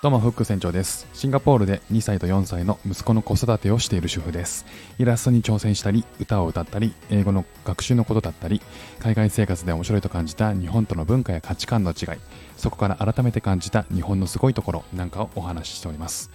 [0.00, 1.08] どうも、フック船長です。
[1.12, 4.64] シンガポールで2歳と4歳の息子の子育てをしている主婦です。
[5.00, 8.62] イラストに挑戦したり、歌を歌ったり、英語の学習のことだったり、
[9.00, 12.18] 海外生活で面白いと感じた日本との文化や価値観の違い、
[12.56, 16.30] そこから改めて感じた日本のすごいところなんかをお話ししております。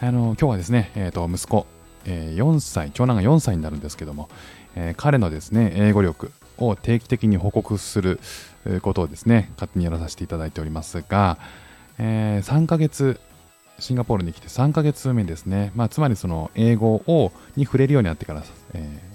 [0.00, 1.68] あの、今日はですね、えっ、と、息子、
[2.06, 4.28] え4歳、長男が4歳になるんですけども、
[4.74, 8.18] え彼のですね、英語力を定期的に報告する
[8.82, 11.38] ことをですね、勝手にやらさせていただいておりますが、
[11.98, 13.20] えー3ヶ月、
[13.78, 15.72] シンガポールに来て3ヶ月目ですね。
[15.74, 18.42] まあ、つまりその英語をに触れるようになってから、
[18.74, 19.14] えー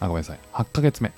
[0.00, 1.12] あ、ごめんなさい、8ヶ月目。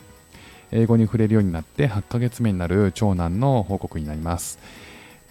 [0.73, 4.59] 英語に触れるようになって8ヶ月目になる長男の報告になります。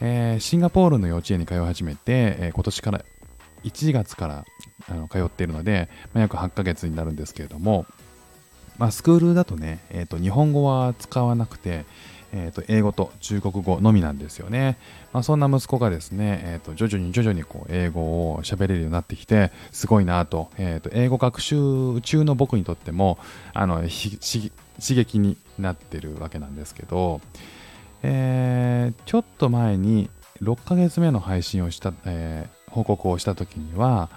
[0.01, 3.05] えーシンガポールの幼稚園に通い始めて、えー今年から
[3.63, 4.45] 1月から
[4.89, 7.85] あの通っているので、まあ、約8ヶ月になるんですけれども、
[8.77, 11.85] まあ、スクールだとね、えーと日本語は使わなくて、
[12.35, 14.77] えーと英語と中国語のみなんですよね。
[15.13, 18.01] まあ、そんな息子がですね、えーと徐々に徐々にこう英語
[18.33, 23.17] を喋れるようになってきて、すごいなと,、えーと英語学習中の僕にとっても
[23.53, 24.49] あの刺
[24.79, 27.21] 激になってるわけなんですけど、
[28.01, 30.09] えーちょっと前に
[30.41, 34.09] 6ヶ月目の配信をした、えー報告をした時には、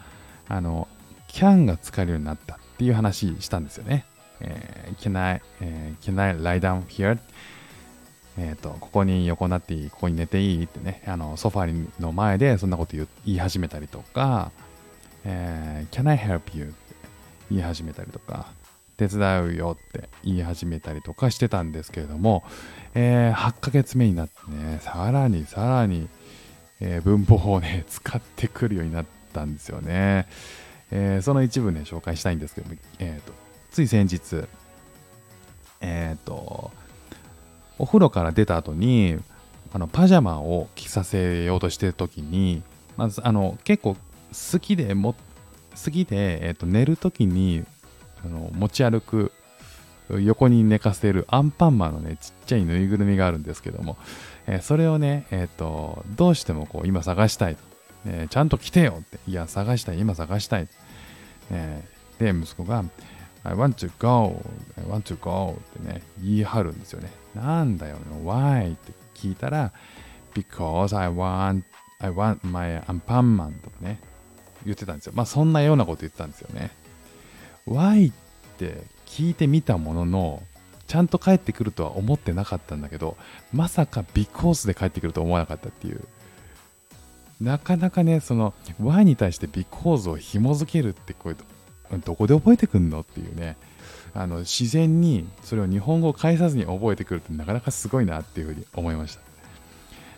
[0.48, 0.88] あの、
[1.28, 4.06] can が使えるようになったっていう話したんですよね。
[4.41, 7.19] えー can I、えー can I lie down here?
[8.38, 14.50] えっ、と、ここに横になっていい、ここに寝ていいってね、あの、ソファーの前でそんなこと言い始めたりとか、
[15.24, 16.64] えー can I help you?
[16.64, 16.74] って
[17.50, 18.52] 言い始めたりとか、
[18.96, 22.44] 手伝うよって言い始めたりとかしてたんですけれども、
[22.94, 26.08] えー8ヶ月目になってね、さらにさらに、
[26.80, 30.26] えー文法をね、 使ってくるようになったんですよね。
[30.90, 33.32] えーその一部ね、紹介したいんですけども、えーと、
[33.70, 34.46] つい先日、
[35.80, 36.70] えっ、と、
[37.78, 39.19] お風呂から出た後に、
[39.72, 42.62] あのパジャマを着させようとしてる時に、
[42.96, 45.14] まず、あの、結構好きでも、
[45.84, 47.64] 好きで、えーと寝る時に
[48.25, 49.31] あの持ち歩く
[50.09, 53.97] 横に寝かせるアンパンマンのねちっちゃいぬいぐるみがあるんですけども、
[54.47, 57.62] えーそれをね、えー、とどうしてもこう今探したいと、
[58.06, 59.19] えーちゃんと来てよって。
[59.28, 60.69] いや探したい今探したい、
[61.50, 62.82] えーで息子が
[63.46, 64.42] I want to go
[64.76, 67.10] I want to go ってね言い張るんですよね。
[67.34, 69.72] なんだよ why って聞いたら
[70.34, 71.62] because I want
[72.00, 74.00] I want my アンパンマンとかね
[74.64, 75.12] 言ってたんですよ。
[75.14, 76.70] まあそんなようなこと言ってたんですよね。
[77.68, 78.14] why っ
[78.58, 80.42] て聞いてみたものの
[80.88, 83.16] ちゃんと帰ってくるとは思ってなかったんだけど
[83.52, 86.00] まさか because で帰ってくると思わなかったっていう。
[87.40, 91.36] なかなかねその why に対して because を紐付けるってこれ
[92.04, 93.56] どこで覚えてくんのっていうね。
[94.14, 99.20] あの自然にそれを日本語を返さずに覚えてくるってなかなかすごいなっていうふうに思いました。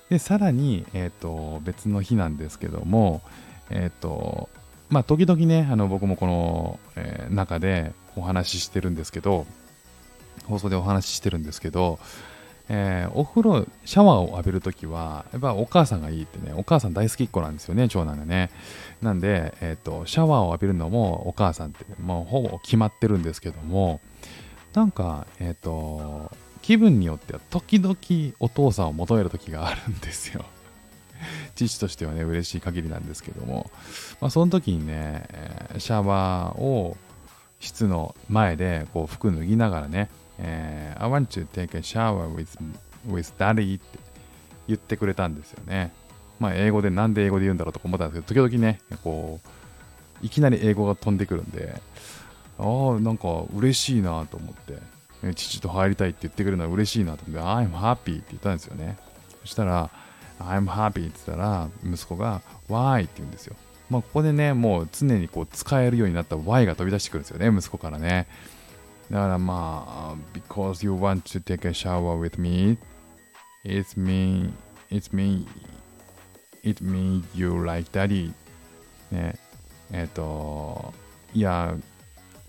[0.08, 3.22] でさらに、えー、と別の日なんですけども
[3.70, 4.48] えっ、と
[4.88, 9.46] まあ時々ねあの僕もこの、えー中でお話ししてるんですけど
[10.46, 11.98] 放送でお話ししてるんですけど、
[12.68, 18.50] えーお風呂シャワーを浴びるときはやっぱお母さんがいいってねお母さん大好きっ子なんですよね長男がね。
[19.02, 24.00] なんで、えっとシャワーを浴びるのもお母さんってもうほぼ決まってるんですけども
[24.74, 26.30] なんかえっ、と
[26.62, 27.96] 気分によっては時々
[28.40, 30.44] お父さんを求める時があるんですよ。
[31.54, 33.70] 父としてはね嬉しい限りなんですけども、
[34.20, 35.26] まあ、その時にね、
[35.78, 36.96] シャワーを
[37.60, 42.58] 室の前でこう服脱ぎながらね、えー I want to take a shower with,
[43.06, 43.98] with daddy って
[44.66, 45.92] 言ってくれたんですよね。
[46.40, 49.40] まあ英語でなんで英語で言うんだろうとか思ったんですけど、時々ね、こ
[50.22, 51.80] う、いきなり英語が飛んでくるんで、
[52.58, 52.62] あ
[52.96, 54.78] あ、なんか嬉しいなと思って、
[55.34, 58.98] 父と入りたいって言ってくれるのは嬉しいなと思って、I'm happy って言ったんですよね。
[59.42, 59.90] そしたら、
[60.40, 63.56] I'm happy って言ったら、息子が Why って言うんですよ。
[63.90, 68.26] まあ、ここでね、もう常にこう使えるようになった Y が飛び出してくるんですよね、息子からね。
[69.10, 72.76] だからまあ、because you want to take a shower with me,
[73.64, 74.52] it's me,
[74.90, 75.46] it's me,
[76.62, 78.32] it mean you like daddy.
[79.10, 79.34] ね、
[79.90, 80.92] えっ、と、
[81.32, 81.74] いや、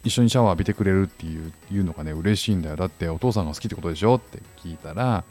[0.03, 2.75] 一緒にシャワー浴びてくれるっていういうのがね、嬉しいんだよ。
[2.75, 5.23] だってお父さんが好きってことでしょって聞いたら、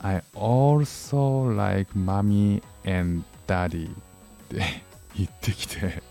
[0.00, 3.94] I also like mommy and daddy っ
[4.48, 4.82] て
[5.16, 6.02] 言ってきて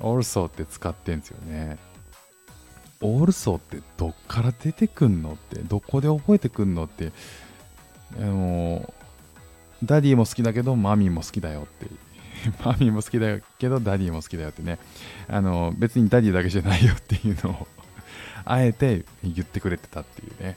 [0.00, 1.78] also って使ってんですよね。
[3.00, 7.12] also ってどっから出てくんのってどこで覚えてくんのって。
[8.16, 8.94] あの
[9.82, 11.86] ダディも好きだけどマミーも好きだよって。
[12.64, 14.78] マミーも好きだけどダディも好きだよってね。
[15.28, 17.66] あの別にダディだけじゃないよっていうのを
[18.44, 20.56] あえて言ってくれてたっていうね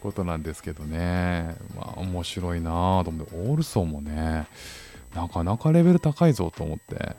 [0.00, 1.56] ことなんですけどね。
[1.76, 3.36] まあ面白いなぁと思って。
[3.36, 4.46] オールソーもね
[5.14, 7.16] なかなかレベル高いぞと思って。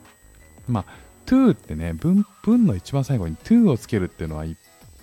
[0.67, 0.85] まあ
[1.27, 4.57] to ってね文文の一番最後に to をつけるっていうのは一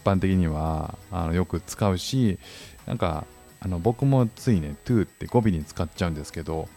[0.05, 2.38] 般的にはあのよく使うし
[2.87, 3.25] なんか
[3.61, 6.69] あの僕もついね to って語尾に使っちゃうんですけど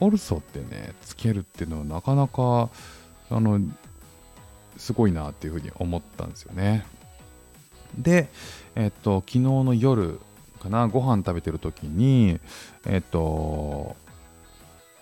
[0.00, 2.70] also ってねつけるっていうのはなかなか
[3.30, 3.60] あの
[4.76, 6.86] すごいなっていうふうに思ったんですよね。
[7.98, 8.28] で
[8.76, 10.20] えっと昨日の夜
[10.60, 12.38] かなご飯食べてる時に
[12.86, 13.96] えっと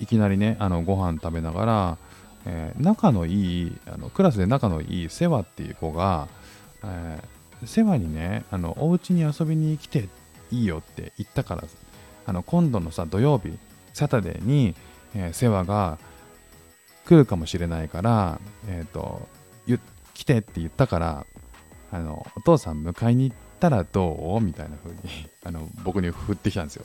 [0.00, 1.98] いきなりねあのご飯食べながら、
[2.46, 6.28] えー、仲のいいあのクラスで仲のいい世話っていう子が、
[6.84, 10.08] えー、世話にねあのお家に遊びに来て
[10.50, 11.64] いいよって言ったから
[12.26, 13.58] あの今度のさ土曜日
[13.92, 14.74] サタデーに、
[15.14, 15.98] えー、世話が
[17.04, 19.26] 来るかもしれないから、え、ー、と
[20.14, 21.26] 来てって言ったから
[21.90, 24.44] あのお父さん迎えに行ったらどう？
[24.44, 25.00] みたいな風に
[25.44, 26.84] あの僕に振ってきたんですよ。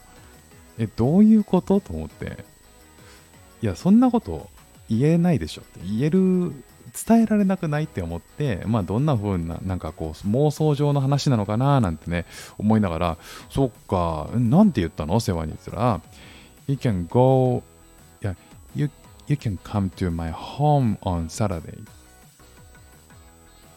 [0.77, 1.79] えどういうこと？
[1.81, 2.45] と思って。
[3.61, 4.49] いやそんなこと
[4.97, 6.53] 言えないでしょって言える
[7.07, 12.25] 伝えられなくないって思って、まあどんな風な、なんかこう妄想上の話なのかななんてね、
[12.57, 13.17] 思いながら、
[13.49, 15.19] そっか、なんて言ったの？
[15.19, 16.01] 世話に言ったら、
[16.67, 17.63] You can go,
[18.21, 18.35] いや、
[18.75, 18.91] you,
[19.27, 21.83] you can come to my home on Saturday.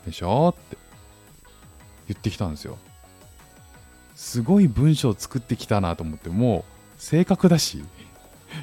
[0.04, 0.76] でしょって
[2.08, 2.76] 言ってきたんですよ。
[4.14, 6.64] すごい文章作ってきたなと思って、もう
[6.98, 7.82] 正確だし、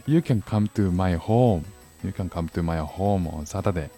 [0.06, 1.64] You can come to my home.
[2.04, 3.90] You can come to my home on Saturday.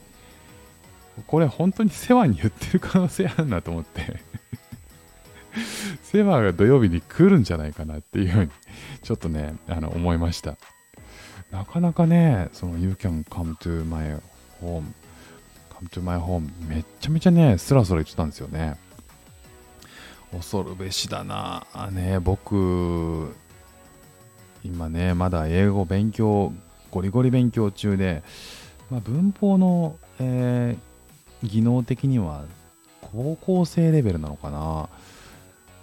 [1.27, 4.19] これ本当に世話に言ってる可能性あるなと思って
[6.03, 8.51] 世話が土曜日に来るんじゃないかなっていうふうに
[9.01, 10.57] ちょっとね、あの思いました。
[11.51, 14.19] なかなかね、その You can come to my
[14.61, 14.83] home,
[15.69, 18.77] come to my home めっちゃめちゃね、スラスラ言ってたんですよね。
[20.31, 21.89] 恐るべしだなあ。
[21.91, 23.33] ね、僕、
[24.63, 26.51] 今ね、まだ英語勉強、
[26.95, 28.23] ゴリゴリ勉強中で、
[28.89, 32.45] まあ、文法の、えー、技能的には
[33.01, 34.87] 高校生レベルなのかな。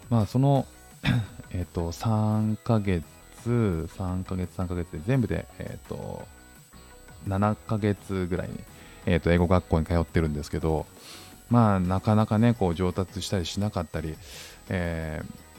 [0.08, 0.66] まあ、その
[1.52, 3.04] えっと、3ヶ月、
[3.44, 6.26] 3ヶ月、3ヶ月で全部で、えっと、
[7.28, 8.58] 7ヶ月ぐらいに、
[9.04, 10.86] えっと、英語学校に通ってるんですけど、
[11.50, 14.16] まあ、なかなかね、こう上達したりしなかったり、
[14.70, 15.51] えー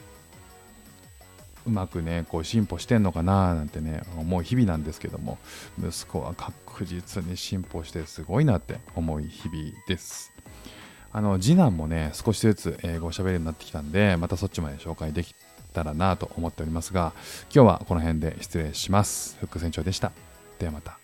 [1.66, 5.38] うまくねこう進歩してんのかななんてね思う日々なんですけども
[5.78, 10.32] 息子は確実に進歩してすごいなって思う日々です。
[11.12, 15.32] あの次男もね少しずつ英語を喋るようになってきたんでまたそっちまで紹介でき
[15.72, 17.12] たらなと思っておりますが
[17.54, 19.36] 今日はこの辺で失礼します。
[19.38, 20.10] フック船長でした。
[20.58, 20.98] ではまた。